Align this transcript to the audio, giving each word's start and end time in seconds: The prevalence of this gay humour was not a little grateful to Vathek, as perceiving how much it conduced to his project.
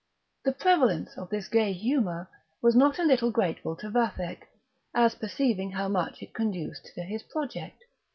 The 0.43 0.51
prevalence 0.51 1.15
of 1.15 1.29
this 1.29 1.47
gay 1.47 1.73
humour 1.73 2.27
was 2.59 2.75
not 2.75 2.97
a 2.97 3.03
little 3.03 3.29
grateful 3.29 3.75
to 3.75 3.89
Vathek, 3.91 4.47
as 4.95 5.13
perceiving 5.13 5.73
how 5.73 5.89
much 5.89 6.23
it 6.23 6.33
conduced 6.33 6.89
to 6.95 7.03
his 7.03 7.21
project. 7.21 7.83